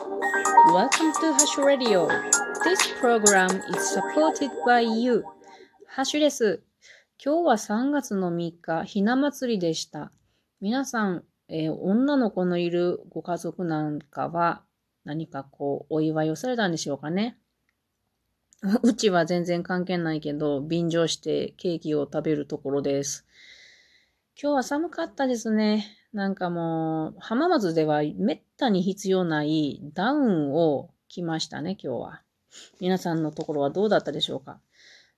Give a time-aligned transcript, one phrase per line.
[0.00, 2.08] Welcome to Hash Radio.
[2.64, 5.24] This program is supported by you.
[5.86, 6.62] ハッシュです。
[7.22, 10.10] 今日は3月の3日、ひな祭りでした。
[10.62, 14.62] 皆さん、えー、女の子のいるご家族なんかは
[15.04, 17.38] 何かこう、お祝いをされたんでしょうかね。
[18.82, 23.26] うちは全然関係ないけど、便乗してケーキを食べるところです。
[24.36, 25.86] 今日は寒かったですね。
[26.12, 32.22] なんかもう、浜松ではめったに必要ないダウンを着ましたね、今日は。
[32.80, 34.60] 皆さんのところはどうだったでしょうか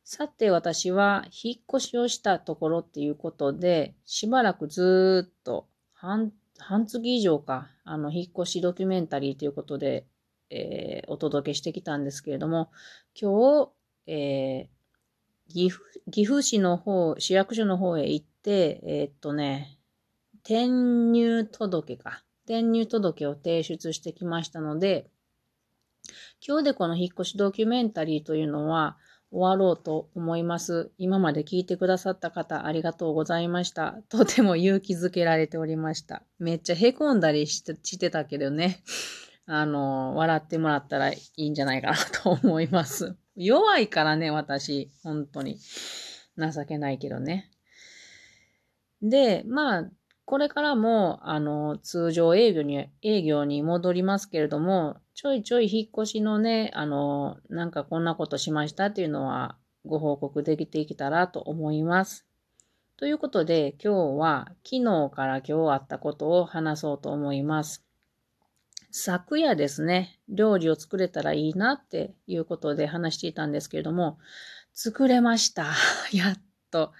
[0.04, 10.06] さて私は引っ越しをしたところっていうことで、しばらくずっと半半月以上か、あの、引っ越しドキュメンタリーということで、
[10.50, 12.70] えー、お届けしてきたんですけれども、
[13.20, 13.70] 今日、
[14.06, 19.78] えー、岐阜、岐阜市の方、市役所の方へ行って、えー、っとね、
[20.44, 22.24] 転入届か。
[22.44, 25.08] 転入届を提出してきましたので、
[26.44, 28.96] 今日でこの引っ越しドキュメンタリーというのは、
[29.32, 30.92] 終わろうと思います。
[30.98, 33.96] 今まで聞いてくださった方、ありがとうございました。
[34.10, 36.22] とても勇気づけられておりました。
[36.38, 38.82] めっちゃ凹んだりしてしてたけどね。
[39.46, 43.16] あの、笑ってもらったらいいんじゃないかなと思います。
[43.34, 44.90] 弱いからね、私。
[45.02, 45.58] 本当に。
[46.36, 47.51] 情けないけどね。
[49.02, 49.90] で、まあ、
[50.24, 62.26] これからも、あの、通常営業に、営業に戻りますけれども、ちょいちょい引っ越しのね、あの、なんかこんなことしましたっていうのはご報告できてきたらと思います。
[62.96, 67.84] ということで、今日は昨日から今日あったことを話そうと思います。
[68.90, 74.18] 昨夜ですね、料理を作れたらいいなっていうことで話していたんですけれども、
[74.72, 75.66] 作れました。
[76.12, 76.36] やっ
[76.70, 76.92] と。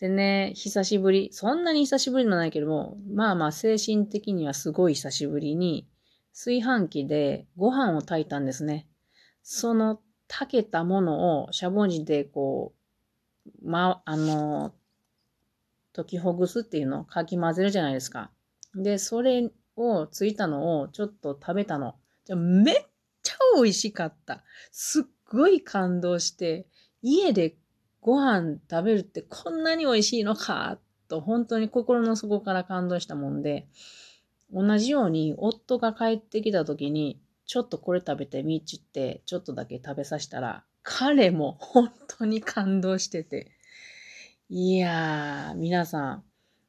[0.00, 5.86] でね、久しぶり、そんなに久しぶりのないけども、まあまあ精神的にはすごい久しぶりに、
[6.32, 8.88] 炊飯器でご飯を炊いたんですね。
[9.42, 12.72] その炊けたものをしゃぼんじでこ
[13.62, 14.72] う、ま、あの、
[15.92, 18.30] 溶きほぐすっていうのをかき混ぜるじゃないですか。
[18.74, 21.96] で、それをついたのをちょっと食べたの。
[22.24, 22.74] じゃめっ
[23.22, 24.44] ちゃ美味しかった。
[24.70, 26.66] すっごい感動して、
[27.02, 27.56] 家で
[28.00, 30.78] ご飯食べるってこんなに美味しいのか？
[31.08, 33.66] と本当に心の底から感動したもんで、
[34.52, 43.52] 同じように夫が帰ってきた時に、ちょっとこれ食べてみっちって、ちょっとだけ食べさせたら、彼も本当に感動してて。
[44.48, 46.24] いやー、皆さん、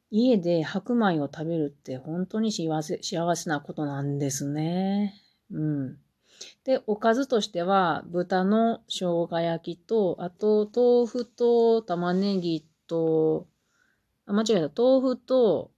[0.09, 5.13] 家で白米を食べるって本当に幸せ、幸せなことなんですね。
[5.51, 5.97] うん。
[6.63, 13.47] で、おかずとしては、豚の生姜焼きと、あと、豆腐と玉ねぎと、
[14.25, 15.71] あ、間違えた、豆腐と、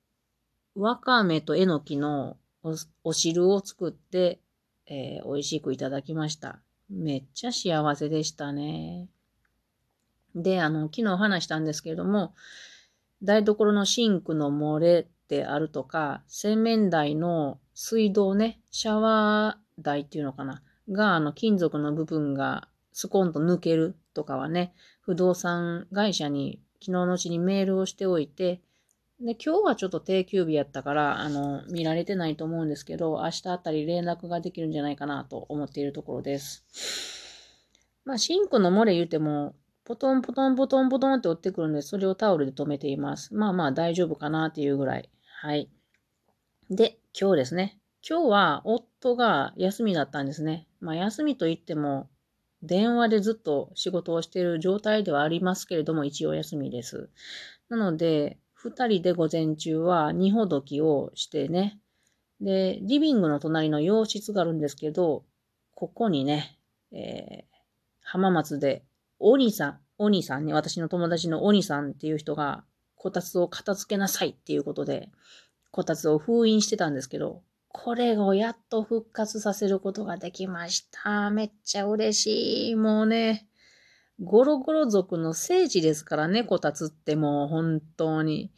[0.76, 2.38] わかめとえのきの
[3.04, 4.40] お汁を作って、
[4.88, 6.60] えー、美味しくいただきました。
[6.90, 9.08] めっちゃ幸せでしたね。
[10.36, 12.34] で、あの、昨日話したんですけれども、
[13.22, 28.62] 台所のシンクの漏れってあるとか、洗面台の水道ね、シャワー台っていうのかな、が、あの、金属の部分がスコンと抜けるとかはね、不動産会社に昨日のうちにメールをしておいて、
[29.20, 36.66] で、今日はちょっと定休日やったから、あの、見られてないと思うんですけど、明日あたり連絡ができるんじゃないかなと思っているところです。
[38.06, 39.56] まあ、シンクの漏れ言うても、
[39.86, 43.34] ポトンポトンポトンポトンって落ってくるんで、それをタオルで留めています。
[43.34, 45.10] まあまあ大丈夫かなっていうぐらい。
[45.42, 45.70] はい。
[46.70, 47.80] で、今日ですね。
[48.08, 50.68] 今日は夫が休みだったんですね。
[50.82, 52.10] まあ休みといっても、
[52.62, 57.10] 電話でずっと仕事をしている状態ではありますけれども、一応休みです。
[57.70, 61.80] なので、二人で午前中は二ほどきをしてね。
[62.42, 65.24] で、リビングの隣の洋室があるんですけど、
[65.74, 66.60] ここにね、
[66.92, 67.46] えー、
[68.02, 68.84] 浜松で、
[69.20, 72.66] 鬼さん、鬼さんね、私の友達の鬼さんっていう人が、
[72.96, 75.10] こたつを片付けなさいっていうことで、
[75.72, 81.32] こたつを封印してたんですけど、これをやっと復活させることができました。
[81.32, 82.76] めっちゃ嬉しい。
[82.76, 83.48] もうね、
[84.22, 88.52] ゴロゴロ族の聖地ですからね、こたつってもう本当に。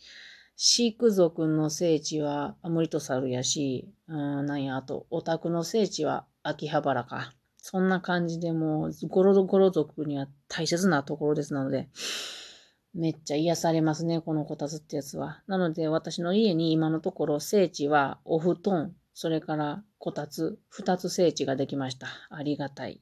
[0.58, 7.34] 飼育族の聖地はアムリトサルやし、うん、なんや、あと、オタクの聖地は秋葉原か。
[7.58, 11.90] そんな感じでもう、ゴロゴロ族には大切なところですので、
[12.94, 15.42] めっちゃ癒されますね、このこたつってやつは。
[15.48, 22.08] なので、私の家に今のところ聖地はお布団、それからこたつ、二つ聖地ができました。
[22.30, 23.02] ありがたい。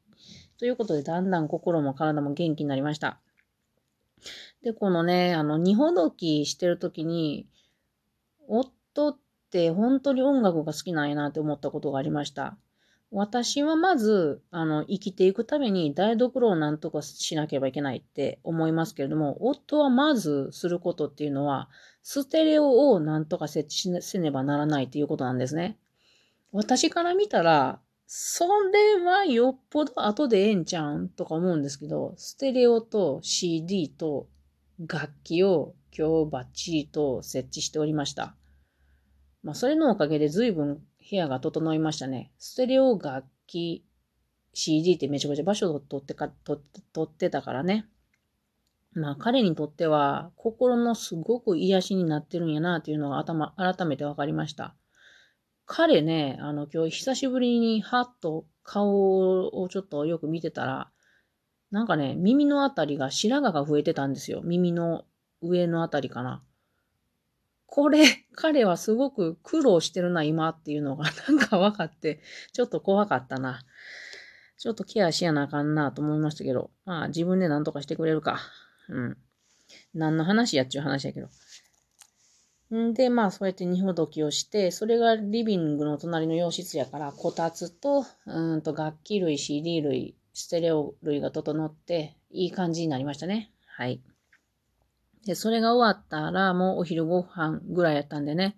[0.60, 3.19] ということで、だんだん心も体も元気になりました。
[4.62, 7.48] で、このね、あの、二ほどきしてるときに、
[8.48, 9.18] 夫っ
[9.50, 12.57] て本当に音楽が好きなんやなって思ったことがありました。
[13.09, 21.69] 私はまず、あの、生きていくために台所をなんとかしなければいけないって思いますけれども、夫はまずすることっていうのは、
[22.04, 25.80] ステレオをなんとか設置しねばならないっていうことなんですね。
[26.54, 34.28] 私から見たら、それはよっぽど後でええんちゃうんとか思うんですけど、ステレオと CD と
[34.80, 38.36] 楽器を今日バッチリと設置しておりました。
[39.42, 42.32] まあ、それのおかげで随分部屋が整いましたね。
[42.38, 43.84] ステレオ楽器、
[44.54, 46.62] CD ってめちゃくちゃ場所を取ってか、取
[47.02, 47.88] ってたからね。
[48.94, 54.76] まあ彼にとっては心のすごく癒しになってるんやなっていうのが頭、改めて分かりました。
[55.65, 60.92] 彼ね、あの今日久しぶりにハッと顔をちょっとよく見てたら、
[61.71, 64.42] なんかね、耳のあたりが白髪が増えてたんですよ。
[64.44, 65.06] 耳の
[65.42, 66.44] 上のあたりかな。
[67.65, 68.06] これ、
[68.36, 72.21] 彼はすごく苦労してるな、今っていうのが なんか分かって、
[72.51, 73.62] ちょっと怖かったな。
[74.57, 78.39] ちょっとケアしやなあかんなと思いましたけど、まあ自分で何とかしてくれるか。
[78.89, 79.18] うん。
[79.94, 81.30] 何の話やっちゅう話やけど。
[82.74, 93.52] んで、まあそうやって二ほどきをして、それがリビングの隣の洋室やから、こたつと、うんと楽器類、CD 類、ステレオ類が整って、いい感じになりましたね。
[93.68, 94.02] はい。
[95.25, 98.58] で、それが終わったら、もうお昼ご飯ぐらいやったんでね。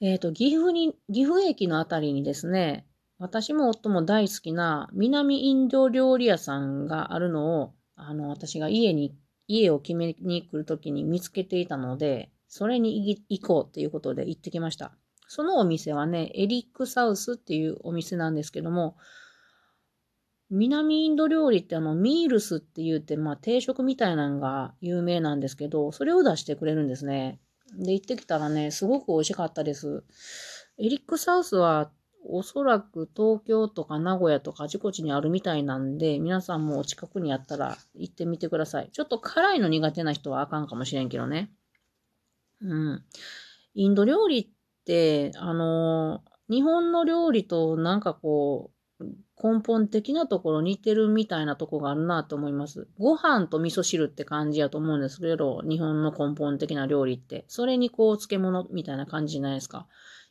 [0.00, 2.86] えっ、ー、と、岐阜に、岐阜駅のあたりにですね、
[3.18, 9.16] 私も夫も大好きな南インド料理屋さんがあるのを、あの、私が家に、
[9.46, 14.92] 家を決めに来るときに見つけていたので、それに行こうっていうことで行ってきました。
[15.26, 18.96] そのお店はね、エリックサウスっていうお店なんですけども、
[20.50, 27.40] 南インド料理ってあの、ミールスって言って、まあ定食みたいなのが有名なんですけど、それを出してくれるんですね。
[27.76, 30.04] で、行ってきたらね、すごく美味しかったです。
[30.78, 31.90] エリックサウスは
[32.24, 38.90] おそらく東京とか名古屋とかあちこちにあるみたいなんで、皆さんもお近くにあったら行ってみてください。
[38.92, 41.50] ちょっと辛いの苦手な人はあかんかもしれんけどね。
[42.60, 43.04] うん。
[43.74, 44.48] インド料理っ
[44.84, 48.70] て、あの日本の料理となんかこ
[49.00, 49.04] う、
[49.42, 52.88] 根本的なところ似てるみたいなとこがあるなと思います。
[52.98, 57.44] ご飯と味噌汁って感じやと思うんですけど、日本の根本的な料理って。
[57.48, 59.86] それにこう漬物みたいな感じじゃないですか。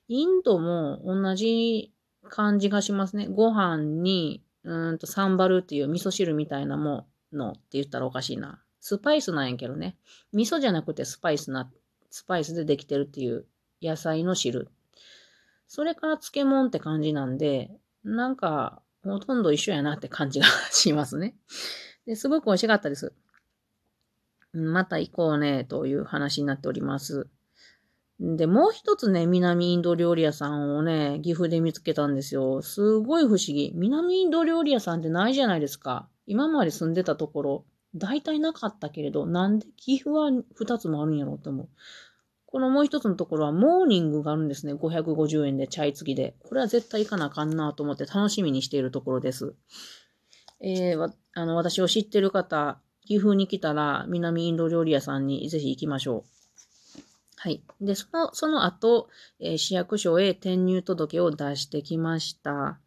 [0.08, 1.94] インドも同じ
[2.30, 3.28] 感じがしますね。
[3.28, 8.64] ご飯に、うんとサンバルっていう味噌汁みたいなものって言ったらおかしいな。
[8.80, 9.98] スパイスなんやけどね。
[10.32, 11.70] 味噌じゃなくてスパイスな、
[12.14, 13.48] スパイスでできてるっていう
[13.82, 14.70] 野菜の汁。
[15.68, 17.72] それから漬物って感じなんで、
[18.04, 21.36] なんか、ほとんど一緒やなって感じがしますね。
[22.06, 23.14] で、すごく美味しかったです。
[24.54, 27.28] また行こうね、という話になっております。
[28.20, 32.62] で、もう一つね、南インド料理屋さんをね、岐阜で見つけたんですよ。
[32.62, 33.72] すごい不思議。
[33.74, 36.08] 南インド料理屋さんってないじゃないですか。
[36.28, 37.66] 今まで住んでたところ、
[37.96, 41.70] 大体なかったけれど、なんで岐阜は二つもあるんやろって思う。
[42.46, 44.74] このもう一つのところはモーニングがあるんですね。
[44.74, 46.36] 550円でチャイ付きで。
[46.44, 49.56] これは絶対行かなあかんなと思って楽しみにしているところです。
[50.62, 56.34] えー、あの、私を知ってる方、岐阜に来たら南インド料理屋さんにぜひ行きましょう。
[57.38, 57.64] はい。
[57.82, 62.80] で、その、その後、えー、市役所へ転入届を出してきました。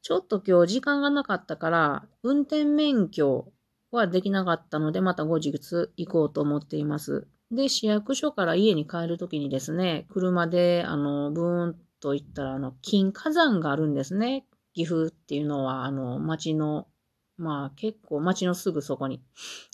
[0.00, 3.52] ちょっと今日時間がなかったから、運転免許
[3.96, 5.52] はできなかったので、また後日
[5.96, 7.26] 行こうと思っています。
[7.50, 14.46] で、市役所から家に帰るときにですね、車で、あの、ブーンと行ったら、あの、金火山があるんですね。
[14.74, 16.88] 岐阜っていうのは、あの、町の、
[17.36, 19.22] まあ結構町のすぐそこに、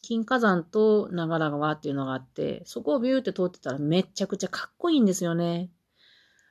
[0.03, 5.71] 金火山と長良川っていうのがあって、そこをビューって通ってたらめちゃくちゃかっこいいんですよね。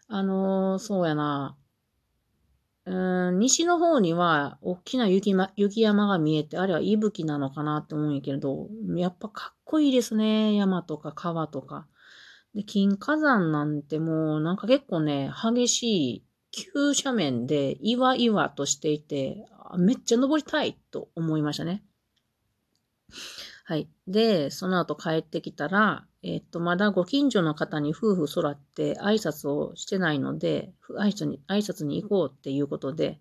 [0.08, 1.57] あのそうやな。
[2.88, 10.56] うん、西の方には大きな雪,、ま、雪山が見えて、あれは息吹なのかなって思うんやけれど、やっぱかっこいいですね。
[10.56, 11.86] 山とか川とか。
[12.56, 19.46] で、金火山なんてもうなんか結構ね、激しい急斜面で岩岩としていて、
[19.78, 21.84] めっちゃ登りたいと思いましたね。
[23.70, 23.90] はい。
[24.08, 33.20] で、その後帰ってきたら、えっと、まだご近所の方に夫婦揃って挨拶をしてないので、挨拶に、挨拶に行こうっていうことで、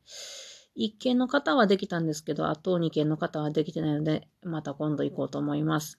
[0.76, 5.99] 一軒の方はできたんですけど、あと二軒の方はできてないので、また今度行こうと思います。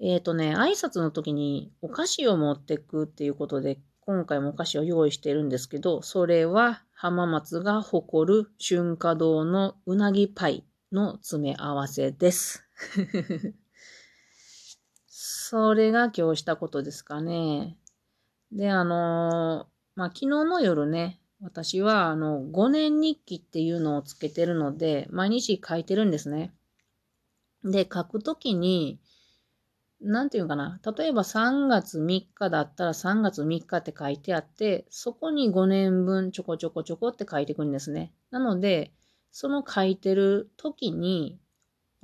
[0.00, 12.63] えっ、ー、とね、挨拶の時にお菓子を持ってくっていうことで、今回もお菓子を用意しているんですけど、それは浜松が誇る春夏堂のうなぎパイの詰め合わせです。
[15.08, 17.78] それが今日したことですかね。
[18.52, 26.54] で、あのー、まあ、昨日の夜ね、私は、あの、5年日記っていうのをつけてるので、毎日書いてるんですね。
[27.64, 29.00] で、書くときに、
[30.00, 30.80] なんていうかな。
[30.96, 38.12] 例えば3月3日だったら3月3日って書いてあって、そこに5年分ちょこちょこちょこって書いてくんですね。
[38.30, 38.92] なので、
[39.30, 41.38] その書いてる時に、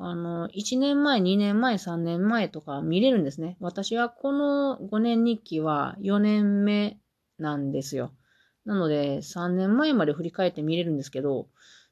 [0.02, 3.58] あの、1年前、2年前、3年前とか見れるんですね。
[3.60, 6.98] 私はこの5年日記は4年目
[7.38, 8.10] なんですよ。
[8.64, 11.48] なので、3年前まで振り返って見れるんですけど、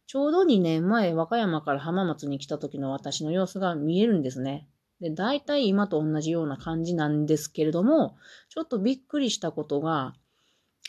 [0.06, 4.70] ちょうど2年前、和歌山から浜松に来た時の私の様子が見えるんですね。
[5.02, 8.16] で、大体今と同じような感じなんですけれども、
[8.48, 10.14] ちょっとびっくりしたことが、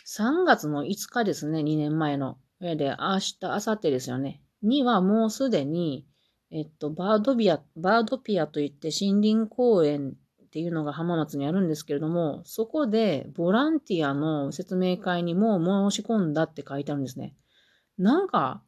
[0.06, 2.38] 3月の5日ですね、2年前の。
[2.62, 4.42] で、明日、明後日ですよね。
[4.62, 6.06] にはもうすでに、
[6.52, 15.60] えっと、バードビア、バードピアといって森林公園っていうのが浜松にあるんですけれども、そこでボランティアの説明会にも
[15.92, 17.36] 申し込んだって書いてあるんですね。
[17.98, 18.64] なんか、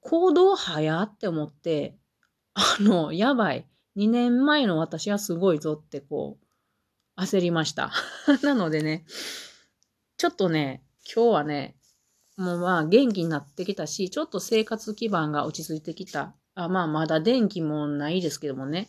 [0.00, 1.96] 行動早って思って、
[2.54, 3.68] あの、やばい。
[3.96, 7.92] 2年前の私はすごいぞってこう、焦りました。
[8.42, 9.04] なのでね、
[10.16, 11.76] ちょっとね、今日はね、
[12.36, 16.34] もうまあ元気になってきたし、ちょっと生活基盤が落ち着いてきた。
[16.54, 18.88] あまあまだ電気もないですけどもね。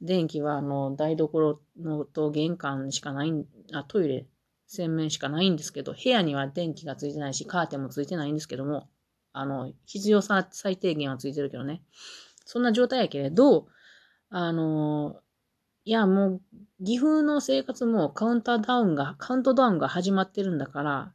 [0.00, 3.32] 電気はあの台所のと玄関しかない
[3.72, 4.26] あ、トイレ、
[4.66, 8.88] 洗面しかないんですけど、部屋には電気がついてないし、カーテンもついてないんですけども、
[9.32, 11.82] あの、必要さ最低限はついてるけどね。
[12.44, 13.68] そんな状態やけれど、
[14.30, 15.20] あの、
[15.84, 16.40] いや、も
[16.80, 21.14] う、岐阜の生活もカウンターダウンが、カウントダウンが始まってるんだから、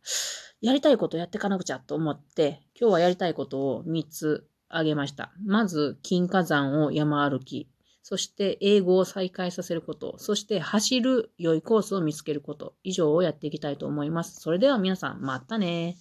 [0.62, 5.32] やりたいことやっていかなくちゃと思って、今日はやりたいことを3つ挙げました。
[5.46, 7.70] まず、金火山を山歩き。
[8.02, 10.16] そして英語を再開させること。
[10.18, 12.74] そして走る良いコースを見つけること。
[12.84, 14.40] 以上をやっていきたいと思います。
[14.40, 15.98] それでは皆さん、またね